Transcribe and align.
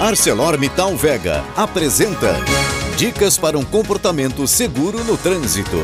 ArcelorMittal 0.00 0.96
Vega 0.96 1.44
apresenta 1.54 2.34
Dicas 2.96 3.36
para 3.36 3.58
um 3.58 3.62
comportamento 3.62 4.46
seguro 4.46 5.04
no 5.04 5.14
trânsito. 5.14 5.76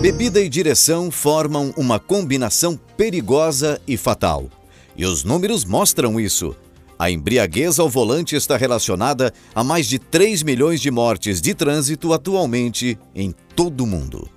Bebida 0.00 0.40
e 0.40 0.48
direção 0.48 1.10
formam 1.10 1.74
uma 1.76 1.98
combinação 1.98 2.78
perigosa 2.96 3.80
e 3.88 3.96
fatal. 3.96 4.48
E 4.96 5.04
os 5.04 5.24
números 5.24 5.64
mostram 5.64 6.20
isso. 6.20 6.54
A 6.96 7.10
embriaguez 7.10 7.80
ao 7.80 7.88
volante 7.88 8.36
está 8.36 8.56
relacionada 8.56 9.34
a 9.52 9.64
mais 9.64 9.88
de 9.88 9.98
3 9.98 10.44
milhões 10.44 10.80
de 10.80 10.92
mortes 10.92 11.40
de 11.40 11.54
trânsito 11.54 12.12
atualmente 12.12 12.96
em 13.12 13.34
todo 13.56 13.80
o 13.80 13.86
mundo. 13.86 14.30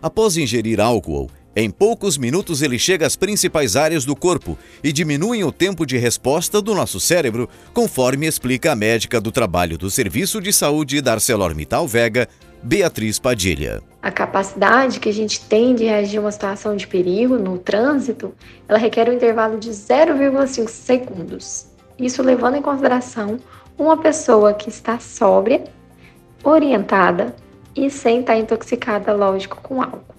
Após 0.00 0.38
ingerir 0.38 0.80
álcool, 0.80 1.30
em 1.58 1.70
poucos 1.70 2.18
minutos 2.18 2.60
ele 2.60 2.78
chega 2.78 3.06
às 3.06 3.16
principais 3.16 3.76
áreas 3.76 4.04
do 4.04 4.14
corpo 4.14 4.58
e 4.84 4.92
diminui 4.92 5.42
o 5.42 5.50
tempo 5.50 5.86
de 5.86 5.96
resposta 5.96 6.60
do 6.60 6.74
nosso 6.74 7.00
cérebro, 7.00 7.48
conforme 7.72 8.26
explica 8.26 8.72
a 8.72 8.76
médica 8.76 9.18
do 9.18 9.32
trabalho 9.32 9.78
do 9.78 9.88
Serviço 9.88 10.38
de 10.38 10.52
Saúde 10.52 11.00
da 11.00 11.12
ArcelorMittal 11.12 11.88
Vega, 11.88 12.28
Beatriz 12.62 13.18
Padilha. 13.18 13.82
A 14.02 14.10
capacidade 14.10 15.00
que 15.00 15.08
a 15.08 15.12
gente 15.12 15.40
tem 15.40 15.74
de 15.74 15.84
reagir 15.84 16.18
a 16.18 16.20
uma 16.20 16.30
situação 16.30 16.76
de 16.76 16.86
perigo 16.86 17.38
no 17.38 17.56
trânsito, 17.56 18.34
ela 18.68 18.78
requer 18.78 19.08
um 19.08 19.14
intervalo 19.14 19.58
de 19.58 19.70
0,5 19.70 20.68
segundos. 20.68 21.68
Isso 21.98 22.22
levando 22.22 22.56
em 22.56 22.62
consideração 22.62 23.38
uma 23.78 23.96
pessoa 23.96 24.52
que 24.52 24.68
está 24.68 24.98
sóbria, 24.98 25.64
orientada 26.44 27.34
e 27.74 27.88
sem 27.88 28.20
estar 28.20 28.36
intoxicada, 28.36 29.14
lógico, 29.14 29.58
com 29.62 29.80
álcool. 29.80 30.15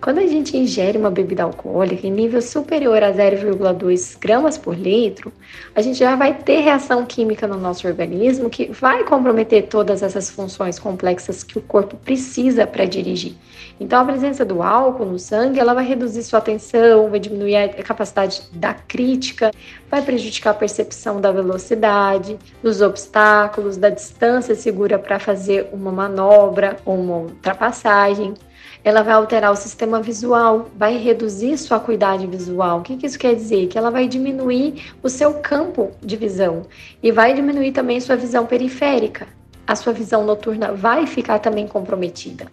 Quando 0.00 0.18
a 0.18 0.26
gente 0.26 0.56
ingere 0.56 0.96
uma 0.96 1.10
bebida 1.10 1.42
alcoólica 1.42 2.06
em 2.06 2.10
nível 2.10 2.40
superior 2.40 3.02
a 3.02 3.12
0,2 3.12 4.16
gramas 4.18 4.56
por 4.56 4.76
litro, 4.76 5.32
a 5.74 5.80
gente 5.80 5.98
já 5.98 6.14
vai 6.14 6.34
ter 6.34 6.60
reação 6.60 7.04
química 7.04 7.46
no 7.46 7.58
nosso 7.58 7.86
organismo 7.86 8.48
que 8.48 8.70
vai 8.70 9.04
comprometer 9.04 9.66
todas 9.66 10.02
essas 10.02 10.30
funções 10.30 10.78
complexas 10.78 11.42
que 11.42 11.58
o 11.58 11.62
corpo 11.62 11.96
precisa 11.96 12.66
para 12.66 12.84
dirigir. 12.84 13.34
Então, 13.80 14.00
a 14.00 14.04
presença 14.04 14.44
do 14.44 14.62
álcool 14.62 15.04
no 15.04 15.18
sangue, 15.18 15.58
ela 15.58 15.74
vai 15.74 15.84
reduzir 15.84 16.22
sua 16.22 16.38
atenção, 16.38 17.10
vai 17.10 17.20
diminuir 17.20 17.56
a 17.56 17.68
capacidade 17.82 18.42
da 18.52 18.74
crítica, 18.74 19.50
vai 19.90 20.02
prejudicar 20.02 20.50
a 20.50 20.54
percepção 20.54 21.20
da 21.20 21.32
velocidade, 21.32 22.38
dos 22.62 22.80
obstáculos, 22.80 23.76
da 23.76 23.90
distância 23.90 24.54
segura 24.54 24.98
para 24.98 25.18
fazer 25.18 25.68
uma 25.72 25.90
manobra 25.90 26.76
ou 26.84 26.94
uma 26.94 27.16
ultrapassagem 27.16 28.34
ela 28.84 29.02
vai 29.02 29.14
alterar 29.14 29.52
o 29.52 29.56
sistema 29.56 30.00
visual, 30.00 30.68
vai 30.76 30.96
reduzir 30.96 31.56
sua 31.58 31.76
acuidade 31.76 32.26
visual. 32.26 32.78
O 32.78 32.82
que, 32.82 32.96
que 32.96 33.06
isso 33.06 33.18
quer 33.18 33.34
dizer? 33.34 33.66
Que 33.66 33.76
ela 33.76 33.90
vai 33.90 34.08
diminuir 34.08 34.92
o 35.02 35.08
seu 35.08 35.34
campo 35.34 35.90
de 36.00 36.16
visão 36.16 36.62
e 37.02 37.10
vai 37.10 37.34
diminuir 37.34 37.72
também 37.72 38.00
sua 38.00 38.16
visão 38.16 38.46
periférica. 38.46 39.26
A 39.66 39.76
sua 39.76 39.92
visão 39.92 40.24
noturna 40.24 40.72
vai 40.72 41.06
ficar 41.06 41.38
também 41.40 41.66
comprometida. 41.66 42.46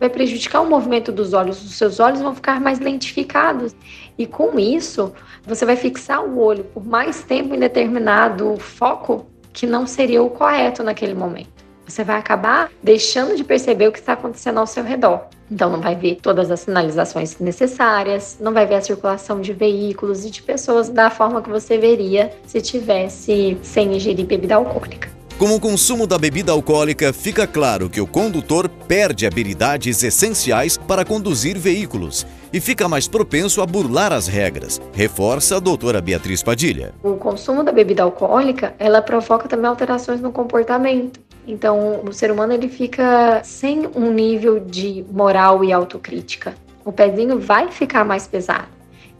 Vai 0.00 0.08
prejudicar 0.08 0.62
o 0.62 0.68
movimento 0.68 1.12
dos 1.12 1.32
olhos, 1.32 1.62
os 1.62 1.74
seus 1.74 2.00
olhos 2.00 2.20
vão 2.20 2.34
ficar 2.34 2.60
mais 2.60 2.80
lentificados. 2.80 3.76
E 4.16 4.26
com 4.26 4.58
isso, 4.58 5.12
você 5.44 5.64
vai 5.64 5.76
fixar 5.76 6.24
o 6.24 6.40
olho 6.40 6.64
por 6.64 6.84
mais 6.84 7.22
tempo 7.22 7.54
em 7.54 7.58
determinado 7.58 8.56
foco 8.56 9.26
que 9.52 9.66
não 9.66 9.86
seria 9.86 10.22
o 10.22 10.30
correto 10.30 10.82
naquele 10.82 11.14
momento. 11.14 11.51
Você 11.86 12.04
vai 12.04 12.16
acabar 12.16 12.70
deixando 12.82 13.36
de 13.36 13.44
perceber 13.44 13.88
o 13.88 13.92
que 13.92 13.98
está 13.98 14.14
acontecendo 14.14 14.58
ao 14.58 14.66
seu 14.66 14.84
redor. 14.84 15.26
Então, 15.50 15.68
não 15.68 15.80
vai 15.80 15.94
ver 15.94 16.18
todas 16.22 16.50
as 16.50 16.60
sinalizações 16.60 17.38
necessárias, 17.38 18.38
não 18.40 18.54
vai 18.54 18.64
ver 18.64 18.76
a 18.76 18.80
circulação 18.80 19.40
de 19.40 19.52
veículos 19.52 20.24
e 20.24 20.30
de 20.30 20.42
pessoas 20.42 20.88
da 20.88 21.10
forma 21.10 21.42
que 21.42 21.50
você 21.50 21.76
veria 21.76 22.32
se 22.46 22.62
tivesse 22.62 23.58
sem 23.62 23.94
ingerir 23.94 24.24
bebida 24.24 24.54
alcoólica. 24.54 25.10
Com 25.38 25.56
o 25.56 25.60
consumo 25.60 26.06
da 26.06 26.16
bebida 26.18 26.52
alcoólica, 26.52 27.12
fica 27.12 27.46
claro 27.46 27.90
que 27.90 28.00
o 28.00 28.06
condutor 28.06 28.68
perde 28.68 29.26
habilidades 29.26 30.02
essenciais 30.02 30.76
para 30.76 31.04
conduzir 31.04 31.58
veículos 31.58 32.24
e 32.52 32.60
fica 32.60 32.88
mais 32.88 33.08
propenso 33.08 33.60
a 33.60 33.66
burlar 33.66 34.12
as 34.12 34.28
regras, 34.28 34.80
reforça 34.92 35.56
a 35.56 35.60
doutora 35.60 36.00
Beatriz 36.00 36.42
Padilha. 36.42 36.94
O 37.02 37.16
consumo 37.16 37.64
da 37.64 37.72
bebida 37.72 38.04
alcoólica, 38.04 38.74
ela 38.78 39.02
provoca 39.02 39.48
também 39.48 39.66
alterações 39.66 40.20
no 40.20 40.30
comportamento. 40.30 41.18
Então, 41.46 42.00
o 42.04 42.12
ser 42.12 42.30
humano 42.30 42.52
ele 42.52 42.68
fica 42.68 43.42
sem 43.42 43.86
um 43.94 44.12
nível 44.12 44.60
de 44.60 45.04
moral 45.10 45.64
e 45.64 45.72
autocrítica. 45.72 46.54
O 46.84 46.92
pezinho 46.92 47.38
vai 47.38 47.70
ficar 47.70 48.04
mais 48.04 48.26
pesado. 48.26 48.68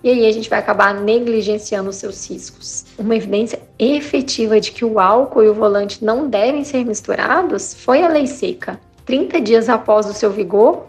E 0.05 0.11
aí 0.11 0.27
a 0.27 0.33
gente 0.33 0.51
vai 0.51 0.59
acabar 0.59 0.95
negligenciando 0.95 1.91
os 1.91 1.97
seus 1.97 2.29
riscos. 2.29 2.85
Uma 2.99 3.15
evidência 3.15 3.61
efetiva 3.79 4.61
de 4.61 4.73
que 4.73 4.85
o 4.85 4.99
álcool 4.99 5.45
e 5.45 5.49
o 5.49 5.55
volante 5.55 6.05
não 6.05 6.29
devem 6.29 6.65
ser 6.65 6.85
misturados 6.85 7.73
foi 7.75 8.03
a 8.03 8.09
lei 8.09 8.27
seca. 8.27 8.81
30 9.05 9.41
dias 9.41 9.69
após 9.69 10.07
o 10.07 10.13
seu 10.13 10.31
vigor, 10.31 10.87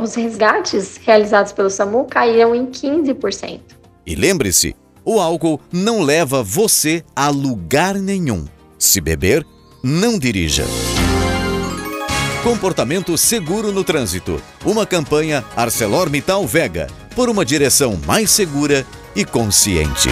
os 0.00 0.14
resgates 0.14 0.96
realizados 0.96 1.52
pelo 1.52 1.68
SAMU 1.68 2.04
caíram 2.04 2.54
em 2.54 2.66
15%. 2.66 3.60
E 4.06 4.14
lembre-se, 4.14 4.74
o 5.04 5.20
álcool 5.20 5.60
não 5.70 6.02
leva 6.02 6.42
você 6.42 7.04
a 7.14 7.28
lugar 7.28 7.94
nenhum. 7.96 8.46
Se 8.78 9.00
beber, 9.00 9.46
não 9.84 10.18
dirija. 10.18 10.64
Comportamento 12.42 13.18
seguro 13.18 13.70
no 13.70 13.84
trânsito. 13.84 14.40
Uma 14.64 14.86
campanha 14.86 15.44
ArcelorMittal 15.54 16.46
Vega 16.46 16.86
por 17.14 17.28
uma 17.28 17.44
direção 17.44 18.00
mais 18.06 18.30
segura 18.30 18.86
e 19.14 19.26
consciente. 19.26 20.08